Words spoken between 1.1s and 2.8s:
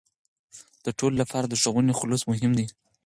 لپاره د ښوونې خلوص مهم دی.